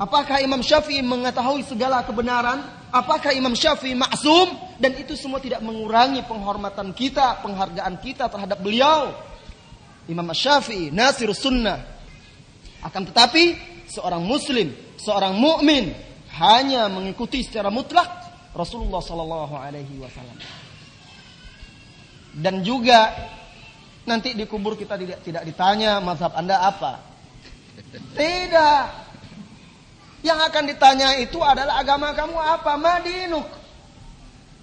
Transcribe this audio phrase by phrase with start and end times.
[0.00, 2.64] Apakah Imam Syafi'i mengetahui segala kebenaran?
[2.88, 4.56] Apakah Imam Syafi'i maksum?
[4.80, 9.12] Dan itu semua tidak mengurangi penghormatan kita, penghargaan kita terhadap beliau.
[10.08, 11.84] Imam Syafi'i, Nasir Sunnah.
[12.80, 13.60] Akan tetapi,
[13.92, 15.92] seorang muslim, seorang mukmin
[16.32, 18.08] hanya mengikuti secara mutlak
[18.56, 20.40] Rasulullah Sallallahu Alaihi Wasallam.
[22.40, 23.12] Dan juga
[24.08, 27.04] nanti di kubur kita tidak tidak ditanya mazhab anda apa.
[28.16, 29.09] Tidak.
[30.20, 32.76] Yang akan ditanya itu adalah agama kamu apa?
[32.76, 33.48] Madinuk.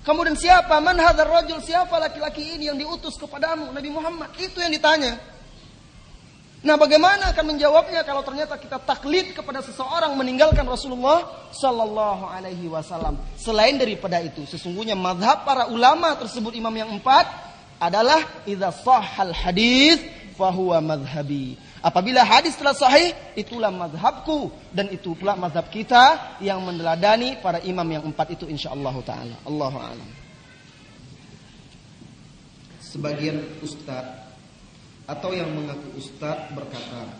[0.05, 0.79] Kemudian siapa?
[0.79, 1.59] Man hadzal rajul?
[1.59, 3.73] Siapa laki-laki ini yang diutus kepadamu?
[3.75, 4.31] Nabi Muhammad.
[4.39, 5.19] Itu yang ditanya.
[6.65, 13.19] Nah, bagaimana akan menjawabnya kalau ternyata kita taklid kepada seseorang meninggalkan Rasulullah sallallahu alaihi wasallam.
[13.37, 17.29] Selain daripada itu, sesungguhnya madhab para ulama tersebut imam yang empat
[17.77, 20.01] adalah idza sahhal hadis
[20.33, 21.61] fahuwa madhhabi.
[21.77, 27.85] Apabila hadis telah sahih, itulah mazhabku dan itu pula mazhab kita yang meneladani para imam
[27.85, 29.35] yang empat itu insyaallah taala.
[29.45, 30.09] Allahu a'lam.
[32.81, 34.25] Sebagian ustaz
[35.05, 37.13] atau yang mengaku ustaz berkata,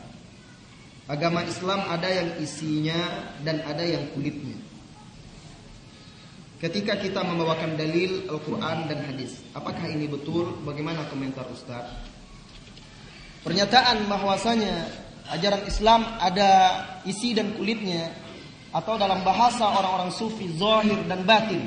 [1.06, 4.58] agama Islam ada yang isinya dan ada yang kulitnya.
[6.58, 10.58] Ketika kita membawakan dalil Al-Quran dan hadis, apakah ini betul?
[10.66, 11.86] Bagaimana komentar Ustaz?
[13.46, 14.88] Pernyataan bahwasanya
[15.34, 18.12] ajaran Islam ada isi dan kulitnya
[18.72, 21.64] atau dalam bahasa orang-orang sufi zahir dan batin.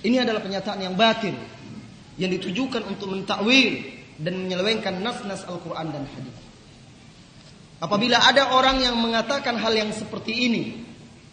[0.00, 1.36] Ini adalah pernyataan yang batin
[2.16, 3.80] yang ditujukan untuk mentakwil
[4.20, 6.38] dan menyelewengkan nas-nas Al-Quran dan hadis.
[7.80, 10.64] Apabila ada orang yang mengatakan hal yang seperti ini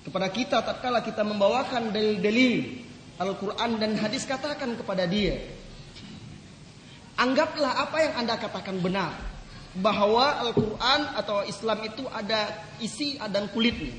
[0.07, 2.87] kepada kita tatkala kita membawakan dalil-dalil
[3.19, 5.35] Al-Quran dan hadis katakan kepada dia
[7.17, 9.17] Anggaplah apa yang Anda katakan benar.
[9.77, 12.49] Bahwa Al-Quran atau Islam itu ada
[12.81, 13.93] isi dan kulitnya.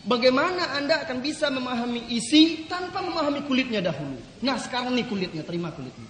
[0.00, 4.16] Bagaimana Anda akan bisa memahami isi tanpa memahami kulitnya dahulu?
[4.40, 6.08] Nah sekarang nih kulitnya, terima kulitnya.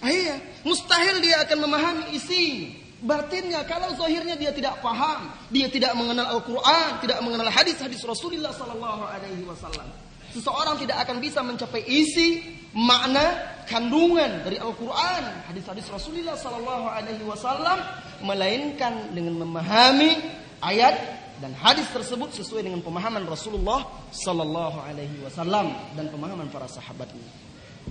[0.00, 2.72] Ah, iya, mustahil dia akan memahami isi.
[2.98, 9.04] Batinnya, kalau zahirnya dia tidak paham, dia tidak mengenal Al-Quran, tidak mengenal hadis-hadis Rasulullah Sallallahu
[9.06, 9.86] Alaihi Wasallam.
[10.34, 12.44] Seseorang tidak akan bisa mencapai isi,
[12.76, 17.78] makna, kandungan dari Al-Quran, hadis-hadis Rasulullah Sallallahu Alaihi Wasallam,
[18.24, 20.16] melainkan dengan memahami
[20.64, 20.96] ayat
[21.38, 27.24] dan hadis tersebut sesuai dengan pemahaman Rasulullah Sallallahu Alaihi Wasallam dan pemahaman para sahabatnya.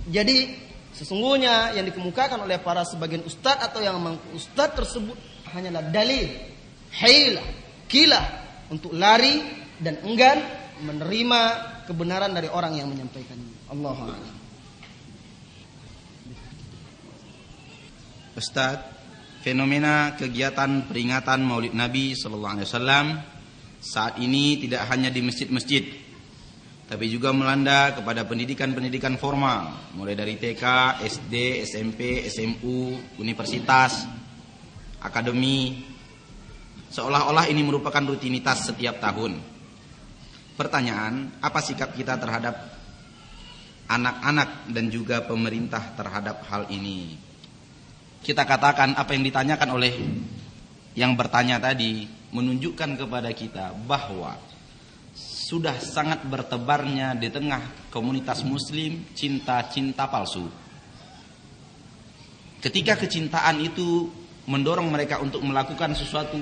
[0.06, 0.52] Jadi
[0.92, 5.16] sesungguhnya yang dikemukakan oleh para sebagian ustadz atau yang mengaku ustadz tersebut
[5.54, 6.28] hanyalah dalil,
[6.92, 7.46] hilah,
[7.88, 8.24] kilah
[8.68, 9.40] untuk lari
[9.80, 10.44] dan enggan
[10.84, 11.40] menerima
[11.88, 13.72] kebenaran dari orang yang menyampaikannya.
[13.72, 14.36] Allahu a'lam.
[18.36, 18.78] Ustaz,
[19.40, 23.06] fenomena kegiatan peringatan Maulid Nabi sallallahu alaihi wasallam
[23.80, 25.82] saat ini tidak hanya di masjid-masjid
[26.88, 30.64] tapi juga melanda kepada pendidikan-pendidikan formal mulai dari TK,
[31.04, 34.08] SD, SMP, SMU, universitas,
[35.02, 35.84] akademi
[36.88, 39.57] seolah-olah ini merupakan rutinitas setiap tahun.
[40.58, 42.58] Pertanyaan, apa sikap kita terhadap
[43.86, 47.28] anak-anak dan juga pemerintah terhadap hal ini?
[48.22, 49.94] kita katakan apa yang ditanyakan oleh
[50.98, 52.04] yang bertanya tadi
[52.34, 54.34] menunjukkan kepada kita bahwa
[55.14, 60.44] sudah sangat bertebarnya di tengah komunitas muslim cinta-cinta palsu.
[62.58, 64.10] Ketika kecintaan itu
[64.50, 66.36] mendorong mereka untuk melakukan sesuatu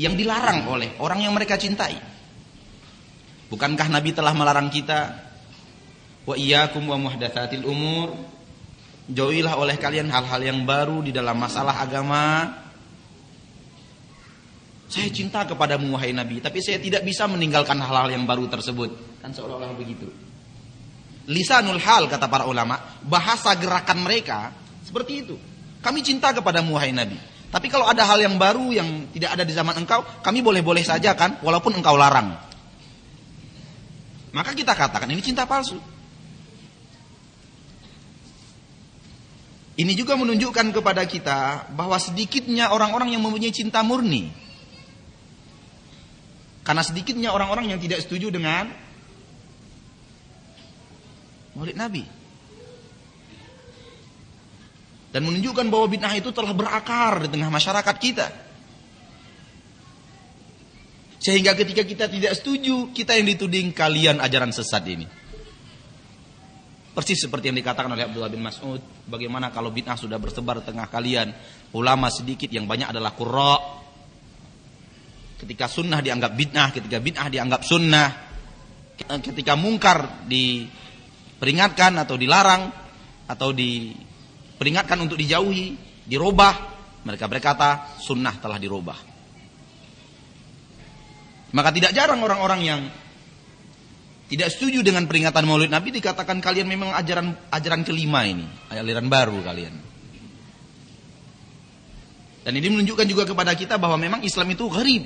[0.00, 1.94] yang dilarang oleh orang yang mereka cintai.
[3.50, 5.18] Bukankah Nabi telah melarang kita
[6.24, 8.14] wa iyyakum wa muhdatsatil umur
[9.10, 12.46] Jauhilah oleh kalian hal-hal yang baru di dalam masalah agama.
[14.86, 19.22] Saya cinta kepadamu wahai Nabi, tapi saya tidak bisa meninggalkan hal-hal yang baru tersebut.
[19.22, 20.06] Kan seolah-olah begitu.
[21.30, 25.34] Lisanul hal kata para ulama, bahasa gerakan mereka seperti itu.
[25.82, 27.18] Kami cinta kepadamu wahai Nabi.
[27.50, 31.18] Tapi kalau ada hal yang baru yang tidak ada di zaman engkau, kami boleh-boleh saja
[31.18, 32.49] kan, walaupun engkau larang.
[34.30, 35.78] Maka kita katakan ini cinta palsu.
[39.80, 44.28] Ini juga menunjukkan kepada kita bahwa sedikitnya orang-orang yang mempunyai cinta murni.
[46.60, 48.68] Karena sedikitnya orang-orang yang tidak setuju dengan
[51.56, 52.04] Maulid Nabi.
[55.10, 58.49] Dan menunjukkan bahwa bid'ah itu telah berakar di tengah masyarakat kita.
[61.20, 65.04] Sehingga ketika kita tidak setuju, kita yang dituding kalian ajaran sesat ini.
[66.96, 70.88] Persis seperti yang dikatakan oleh Abdullah bin Mas'ud, bagaimana kalau bid'ah sudah bersebar di tengah
[70.88, 71.28] kalian,
[71.76, 73.56] ulama sedikit yang banyak adalah qurra.
[75.40, 78.08] ketika sunnah dianggap bid'ah, ketika bid'ah dianggap sunnah,
[79.00, 82.68] ketika mungkar diperingatkan atau dilarang
[83.24, 86.54] atau diperingatkan untuk dijauhi, dirubah,
[87.08, 89.09] mereka berkata sunnah telah dirubah.
[91.50, 92.80] Maka tidak jarang orang-orang yang
[94.30, 99.42] tidak setuju dengan peringatan Maulid Nabi dikatakan kalian memang ajaran ajaran kelima ini, aliran baru
[99.42, 99.74] kalian.
[102.46, 105.04] Dan ini menunjukkan juga kepada kita bahwa memang Islam itu gharib,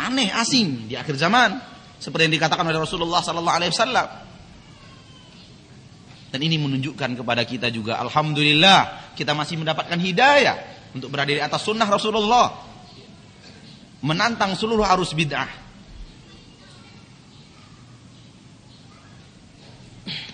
[0.00, 1.60] aneh, asing di akhir zaman,
[2.00, 4.08] seperti yang dikatakan oleh Rasulullah sallallahu alaihi wasallam.
[6.32, 10.56] Dan ini menunjukkan kepada kita juga alhamdulillah kita masih mendapatkan hidayah
[10.96, 12.71] untuk berada di atas sunnah Rasulullah.
[14.02, 15.46] Menantang seluruh arus bid'ah.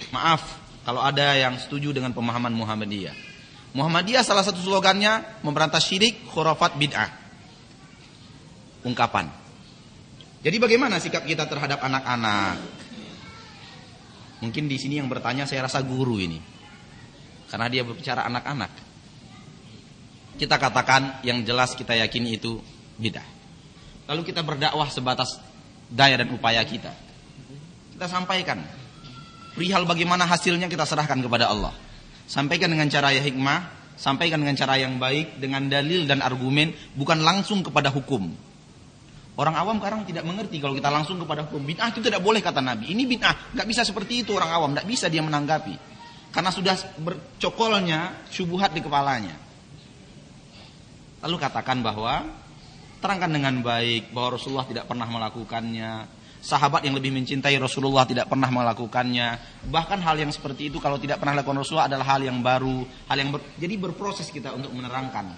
[0.09, 0.41] Maaf
[0.89, 3.13] kalau ada yang setuju dengan pemahaman Muhammadiyah.
[3.77, 7.13] Muhammadiyah salah satu slogannya memberantas syirik, khurafat, bid'ah.
[8.89, 9.29] Ungkapan.
[10.41, 12.57] Jadi bagaimana sikap kita terhadap anak-anak?
[14.41, 16.41] Mungkin di sini yang bertanya saya rasa guru ini.
[17.53, 18.73] Karena dia berbicara anak-anak.
[20.41, 22.65] Kita katakan yang jelas kita yakini itu
[22.97, 23.38] bid'ah.
[24.09, 25.37] Lalu kita berdakwah sebatas
[25.93, 26.91] daya dan upaya kita.
[27.93, 28.65] Kita sampaikan
[29.59, 31.75] Perihal bagaimana hasilnya kita serahkan kepada Allah.
[32.31, 33.59] Sampaikan dengan cara yang hikmah,
[33.99, 38.31] sampaikan dengan cara yang baik, dengan dalil dan argumen, bukan langsung kepada hukum.
[39.35, 41.67] Orang awam sekarang tidak mengerti kalau kita langsung kepada hukum.
[41.67, 42.95] Bid'ah itu tidak boleh kata Nabi.
[42.95, 45.75] Ini bid'ah, nggak bisa seperti itu orang awam, nggak bisa dia menanggapi.
[46.31, 49.35] Karena sudah bercokolnya syubuhat di kepalanya.
[51.27, 52.31] Lalu katakan bahwa
[52.99, 55.93] terangkan dengan baik bahwa Rasulullah tidak pernah melakukannya,
[56.39, 59.29] sahabat yang lebih mencintai Rasulullah tidak pernah melakukannya.
[59.67, 63.17] Bahkan hal yang seperti itu kalau tidak pernah lakukan Rasulullah adalah hal yang baru, hal
[63.19, 65.35] yang ber, jadi berproses kita untuk menerangkan.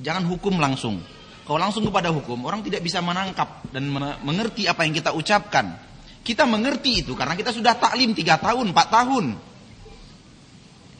[0.00, 0.98] Jangan hukum langsung.
[1.46, 3.90] Kalau langsung kepada hukum, orang tidak bisa menangkap dan
[4.22, 5.74] mengerti apa yang kita ucapkan.
[6.20, 9.24] Kita mengerti itu karena kita sudah taklim 3 tahun, 4 tahun.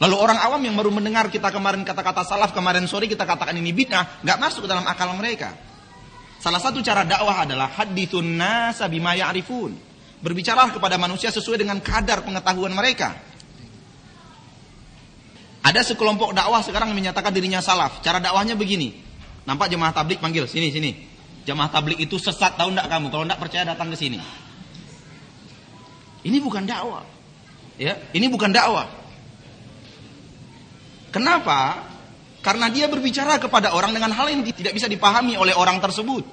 [0.01, 3.69] Lalu orang awam yang baru mendengar kita kemarin kata-kata salaf kemarin sore kita katakan ini
[3.69, 5.53] bid'ah, nggak masuk ke dalam akal mereka.
[6.41, 9.77] Salah satu cara dakwah adalah hadithun nasa bima ya'rifun.
[10.25, 13.13] Berbicara kepada manusia sesuai dengan kadar pengetahuan mereka.
[15.61, 18.01] Ada sekelompok dakwah sekarang menyatakan dirinya salaf.
[18.01, 18.97] Cara dakwahnya begini.
[19.45, 20.91] Nampak jemaah tablik panggil, sini sini.
[21.45, 23.13] Jemaah tablik itu sesat tahu enggak kamu?
[23.13, 24.17] Kalau enggak percaya datang ke sini.
[26.25, 27.05] Ini bukan dakwah.
[27.77, 28.89] Ya, ini bukan dakwah.
[31.13, 31.90] Kenapa?
[32.41, 36.25] Karena dia berbicara kepada orang dengan hal yang tidak bisa dipahami oleh orang tersebut.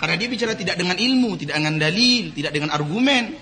[0.00, 3.36] Karena dia bicara tidak dengan ilmu, tidak dengan dalil, tidak dengan argumen.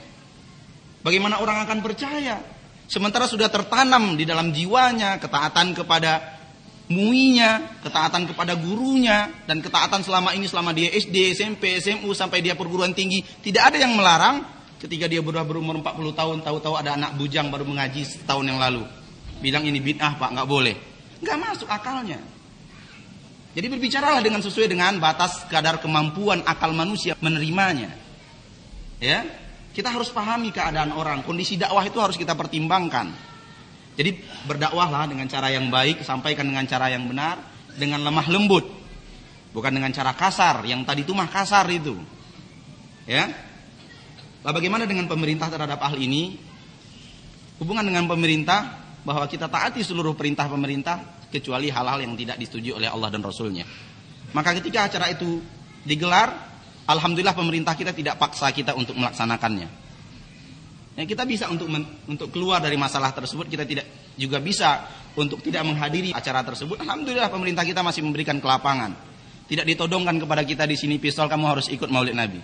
[1.07, 2.43] Bagaimana orang akan percaya?
[2.91, 6.39] Sementara sudah tertanam di dalam jiwanya ketaatan kepada
[6.91, 12.59] muinya, ketaatan kepada gurunya, dan ketaatan selama ini selama dia SD, SMP, SMU sampai dia
[12.59, 14.43] perguruan tinggi, tidak ada yang melarang
[14.83, 18.83] ketika dia berumur berumur 40 tahun, tahu-tahu ada anak bujang baru mengaji setahun yang lalu.
[19.39, 20.98] Bilang ini bid'ah pak, nggak boleh.
[21.23, 22.21] Nggak masuk akalnya.
[23.59, 27.91] Jadi berbicaralah dengan sesuai dengan batas kadar kemampuan akal manusia menerimanya.
[29.03, 29.27] Ya,
[29.75, 31.27] kita harus pahami keadaan orang.
[31.27, 33.11] Kondisi dakwah itu harus kita pertimbangkan.
[33.99, 34.15] Jadi
[34.47, 37.43] berdakwahlah dengan cara yang baik, sampaikan dengan cara yang benar,
[37.75, 38.63] dengan lemah lembut,
[39.51, 40.63] bukan dengan cara kasar.
[40.63, 41.99] Yang tadi itu mah kasar itu.
[43.11, 43.27] Ya.
[44.47, 46.39] Lalu bagaimana dengan pemerintah terhadap hal ini?
[47.59, 52.93] Hubungan dengan pemerintah bahwa kita taati seluruh perintah pemerintah kecuali hal-hal yang tidak disetujui oleh
[52.93, 53.65] Allah dan Rasulnya.
[54.37, 55.41] Maka ketika acara itu
[55.81, 56.29] digelar,
[56.85, 59.89] alhamdulillah pemerintah kita tidak paksa kita untuk melaksanakannya.
[61.01, 63.89] Ya, kita bisa untuk men, untuk keluar dari masalah tersebut, kita tidak
[64.19, 64.85] juga bisa
[65.17, 66.85] untuk tidak menghadiri acara tersebut.
[66.85, 68.93] Alhamdulillah pemerintah kita masih memberikan kelapangan.
[69.49, 72.43] Tidak ditodongkan kepada kita di sini pistol kamu harus ikut Maulid Nabi.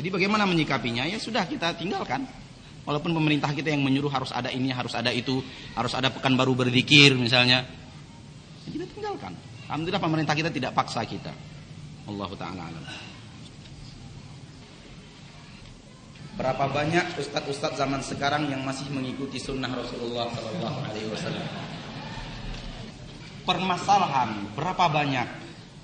[0.00, 1.04] Jadi bagaimana menyikapinya?
[1.04, 2.24] Ya sudah kita tinggalkan.
[2.88, 5.44] Walaupun pemerintah kita yang menyuruh harus ada ini, harus ada itu,
[5.76, 7.68] harus ada pekan baru berzikir misalnya.
[8.64, 9.36] Ya, kita tinggalkan.
[9.68, 11.28] Alhamdulillah pemerintah kita tidak paksa kita.
[12.08, 12.84] Allah taala alam.
[16.40, 21.44] Berapa banyak ustadz-ustadz zaman sekarang yang masih mengikuti sunnah Rasulullah Sallallahu Alaihi Wasallam?
[23.44, 25.28] Permasalahan berapa banyak,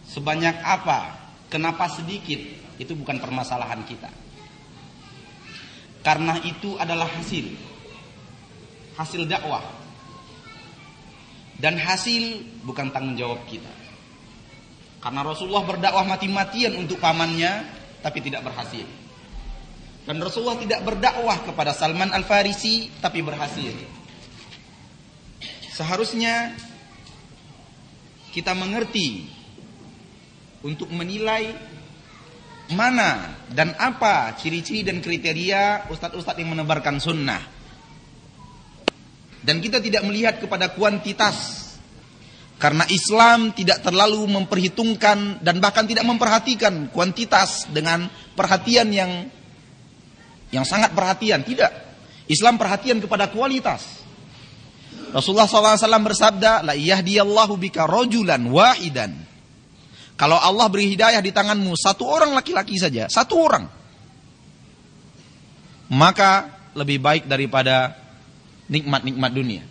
[0.09, 1.21] sebanyak apa,
[1.53, 2.41] kenapa sedikit,
[2.81, 4.09] itu bukan permasalahan kita.
[6.05, 7.75] Karena itu adalah hasil
[8.99, 9.63] hasil dakwah.
[11.55, 13.71] Dan hasil bukan tanggung jawab kita.
[14.99, 17.65] Karena Rasulullah berdakwah mati-matian untuk pamannya
[18.03, 18.85] tapi tidak berhasil.
[20.05, 23.73] Dan Rasulullah tidak berdakwah kepada Salman Al-Farisi tapi berhasil.
[25.73, 26.53] Seharusnya
[28.35, 29.25] kita mengerti
[30.67, 31.55] untuk menilai
[32.73, 37.43] mana dan apa ciri-ciri dan kriteria ustadz-ustadz yang menebarkan sunnah.
[39.45, 41.61] Dan kita tidak melihat kepada kuantitas.
[42.57, 49.29] Karena Islam tidak terlalu memperhitungkan dan bahkan tidak memperhatikan kuantitas dengan perhatian yang
[50.49, 51.45] yang sangat perhatian.
[51.45, 51.69] Tidak.
[52.31, 54.01] Islam perhatian kepada kualitas.
[55.13, 55.77] Rasulullah SAW
[56.09, 59.34] bersabda, La yahdiyallahu bika rojulan wahidan
[60.15, 63.67] kalau Allah beri hidayah di tanganmu satu orang laki-laki saja, satu orang,
[65.91, 67.99] maka lebih baik daripada
[68.71, 69.63] nikmat-nikmat dunia.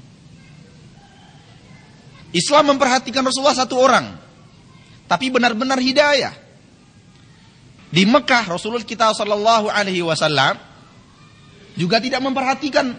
[2.34, 4.20] Islam memperhatikan Rasulullah satu orang,
[5.06, 6.34] tapi benar-benar hidayah.
[7.94, 10.58] Di Mekah Rasulullah kita Shallallahu Alaihi Wasallam
[11.78, 12.90] juga tidak memperhatikan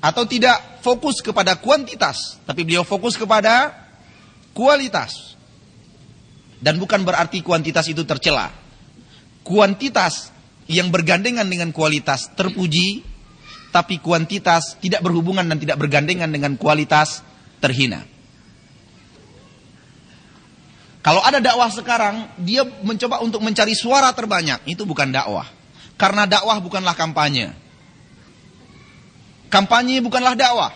[0.00, 3.70] atau tidak fokus kepada kuantitas, tapi beliau fokus kepada
[4.56, 5.31] kualitas.
[6.62, 8.54] Dan bukan berarti kuantitas itu tercela.
[9.42, 10.30] Kuantitas
[10.70, 13.02] yang bergandengan dengan kualitas terpuji,
[13.74, 17.26] tapi kuantitas tidak berhubungan dan tidak bergandengan dengan kualitas
[17.58, 18.06] terhina.
[21.02, 24.62] Kalau ada dakwah sekarang, dia mencoba untuk mencari suara terbanyak.
[24.70, 25.50] Itu bukan dakwah.
[25.98, 27.50] Karena dakwah bukanlah kampanye.
[29.50, 30.70] Kampanye bukanlah dakwah.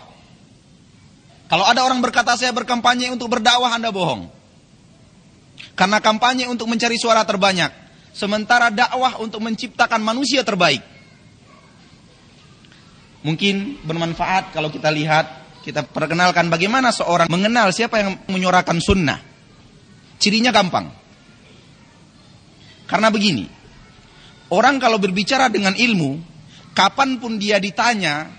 [1.47, 4.36] Kalau ada orang berkata saya berkampanye untuk berdakwah, Anda bohong.
[5.77, 7.69] Karena kampanye untuk mencari suara terbanyak.
[8.09, 10.81] Sementara dakwah untuk menciptakan manusia terbaik.
[13.21, 19.21] Mungkin bermanfaat kalau kita lihat, kita perkenalkan bagaimana seorang mengenal siapa yang menyuarakan sunnah.
[20.17, 20.89] Cirinya gampang.
[22.89, 23.45] Karena begini,
[24.49, 26.17] orang kalau berbicara dengan ilmu,
[26.73, 28.31] kapan pun dia ditanya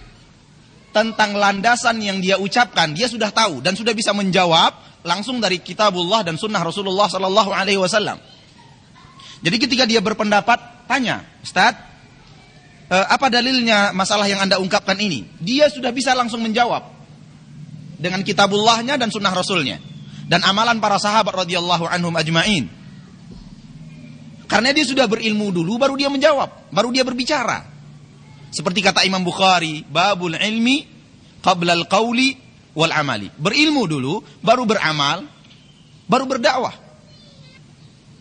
[0.90, 6.26] tentang landasan yang dia ucapkan, dia sudah tahu dan sudah bisa menjawab langsung dari kitabullah
[6.26, 8.19] dan sunnah Rasulullah Sallallahu Alaihi Wasallam.
[9.38, 11.78] Jadi ketika dia berpendapat, tanya, Ustaz,
[12.90, 15.26] eh, apa dalilnya masalah yang anda ungkapkan ini?
[15.38, 16.83] Dia sudah bisa langsung menjawab
[17.99, 19.78] dengan kitabullahnya dan sunnah Rasulnya
[20.26, 22.67] dan amalan para sahabat radhiyallahu anhum ajmain.
[24.49, 27.69] Karena dia sudah berilmu dulu, baru dia menjawab, baru dia berbicara.
[28.49, 30.88] Seperti kata Imam Bukhari, babul ilmi
[31.45, 33.31] qabla al-qawli wal amali.
[33.37, 35.25] Berilmu dulu, baru beramal,
[36.09, 36.75] baru berdakwah.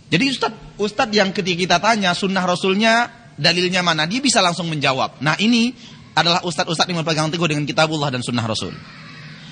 [0.07, 5.19] Jadi ustad ustad yang ketika kita tanya sunnah rasulnya dalilnya mana, dia bisa langsung menjawab.
[5.19, 5.75] Nah ini
[6.17, 8.73] adalah ustad-ustad yang berpegang teguh dengan kitabullah dan sunnah rasul.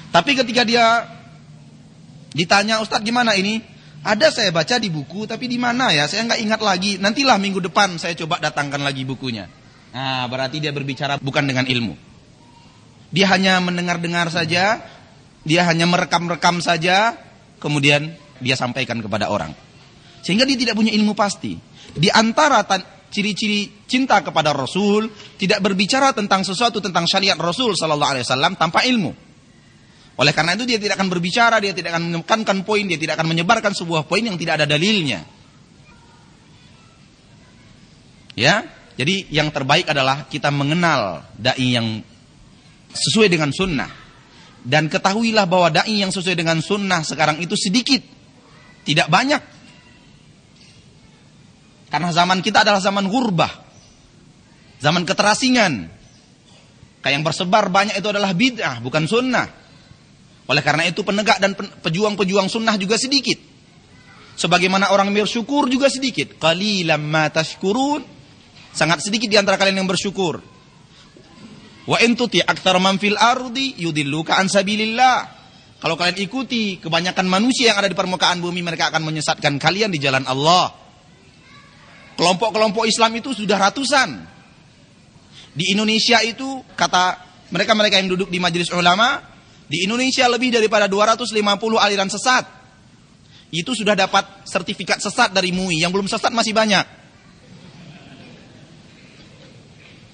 [0.10, 1.06] Tapi ketika dia
[2.34, 3.62] ditanya ustad gimana ini,
[4.02, 6.10] ada saya baca di buku, tapi di mana ya?
[6.10, 6.92] Saya nggak ingat lagi.
[6.98, 9.46] Nantilah minggu depan saya coba datangkan lagi bukunya.
[9.96, 12.15] Nah, berarti dia berbicara bukan dengan ilmu.
[13.14, 14.82] Dia hanya mendengar-dengar saja,
[15.46, 17.14] dia hanya merekam-rekam saja,
[17.62, 19.54] kemudian dia sampaikan kepada orang.
[20.26, 21.54] Sehingga dia tidak punya ilmu pasti.
[21.94, 22.66] Di antara
[23.14, 25.08] ciri-ciri cinta kepada Rasul,
[25.38, 29.14] tidak berbicara tentang sesuatu tentang syariat Rasul Sallallahu Alaihi Wasallam tanpa ilmu.
[30.16, 33.28] Oleh karena itu dia tidak akan berbicara, dia tidak akan menekankan poin, dia tidak akan
[33.36, 35.28] menyebarkan sebuah poin yang tidak ada dalilnya.
[38.36, 38.68] Ya,
[39.00, 42.04] jadi yang terbaik adalah kita mengenal dai yang
[42.96, 43.92] sesuai dengan sunnah.
[44.66, 48.02] Dan ketahuilah bahwa da'i yang sesuai dengan sunnah sekarang itu sedikit.
[48.82, 49.42] Tidak banyak.
[51.94, 53.54] Karena zaman kita adalah zaman gurbah.
[54.82, 55.86] Zaman keterasingan.
[57.06, 59.46] Kayak yang bersebar banyak itu adalah bid'ah, bukan sunnah.
[60.50, 63.38] Oleh karena itu penegak dan pejuang-pejuang sunnah juga sedikit.
[64.36, 66.36] Sebagaimana orang bersyukur juga sedikit.
[66.42, 68.02] Qalilam ma tashkurun.
[68.76, 70.55] Sangat sedikit di antara kalian yang bersyukur.
[71.86, 75.38] Wa intuti aktar man fil ardi yudilluka an sabilillah.
[75.78, 80.02] Kalau kalian ikuti kebanyakan manusia yang ada di permukaan bumi mereka akan menyesatkan kalian di
[80.02, 80.74] jalan Allah.
[82.18, 84.10] Kelompok-kelompok Islam itu sudah ratusan.
[85.54, 87.22] Di Indonesia itu kata
[87.54, 89.22] mereka-mereka yang duduk di majelis ulama,
[89.70, 91.38] di Indonesia lebih daripada 250
[91.78, 92.50] aliran sesat.
[93.54, 96.84] Itu sudah dapat sertifikat sesat dari MUI, yang belum sesat masih banyak.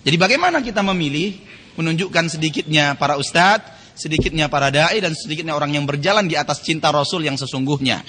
[0.02, 1.51] Jadi bagaimana kita memilih?
[1.80, 6.90] Menunjukkan sedikitnya para ustadz, sedikitnya para dai dan sedikitnya orang yang berjalan di atas cinta
[6.90, 8.02] Rasul yang sesungguhnya.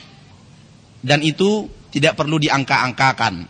[1.03, 3.45] Dan itu tidak perlu diangka-angkakan.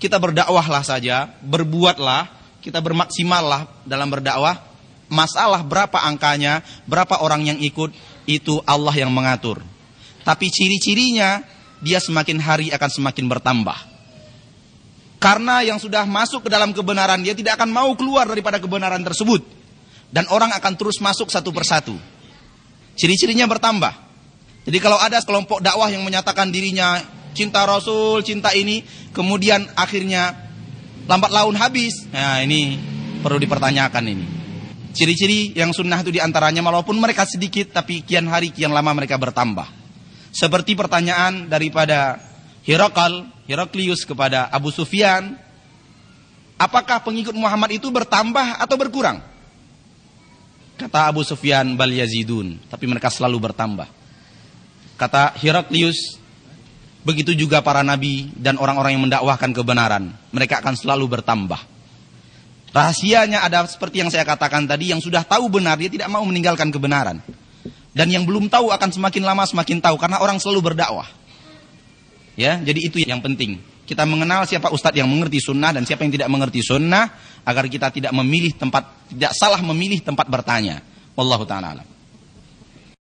[0.00, 2.30] Kita berdakwahlah saja, berbuatlah,
[2.64, 4.70] kita bermaksimallah dalam berdakwah.
[5.10, 7.90] Masalah berapa angkanya, berapa orang yang ikut,
[8.30, 9.58] itu Allah yang mengatur.
[10.22, 11.42] Tapi ciri-cirinya,
[11.82, 13.89] dia semakin hari akan semakin bertambah.
[15.20, 19.44] Karena yang sudah masuk ke dalam kebenaran dia tidak akan mau keluar daripada kebenaran tersebut.
[20.08, 21.94] Dan orang akan terus masuk satu persatu.
[22.96, 23.92] Ciri-cirinya bertambah.
[24.64, 27.04] Jadi kalau ada kelompok dakwah yang menyatakan dirinya
[27.36, 30.34] cinta Rasul, cinta ini, kemudian akhirnya
[31.04, 32.08] lambat laun habis.
[32.10, 32.80] Nah ini
[33.20, 34.26] perlu dipertanyakan ini.
[34.90, 39.20] Ciri-ciri yang sunnah itu di antaranya walaupun mereka sedikit tapi kian hari kian lama mereka
[39.20, 39.68] bertambah.
[40.32, 42.29] Seperti pertanyaan daripada
[42.64, 45.36] Herakal, Heraklius kepada Abu Sufyan,
[46.60, 49.24] apakah pengikut Muhammad itu bertambah atau berkurang?
[50.76, 53.88] Kata Abu Sufyan, bal yazidun, tapi mereka selalu bertambah.
[54.96, 56.20] Kata Heraklius,
[57.04, 61.60] begitu juga para nabi dan orang-orang yang mendakwahkan kebenaran, mereka akan selalu bertambah.
[62.70, 66.70] Rahasianya ada seperti yang saya katakan tadi, yang sudah tahu benar, dia tidak mau meninggalkan
[66.70, 67.18] kebenaran.
[67.90, 71.19] Dan yang belum tahu akan semakin lama semakin tahu, karena orang selalu berdakwah.
[72.40, 73.60] Ya, jadi itu yang penting.
[73.84, 77.12] Kita mengenal siapa ustadz yang mengerti sunnah dan siapa yang tidak mengerti sunnah,
[77.44, 80.80] agar kita tidak memilih tempat, tidak salah memilih tempat bertanya.
[81.12, 81.84] Wallahu ta'ala.